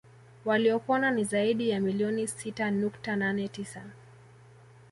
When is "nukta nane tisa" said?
2.71-3.83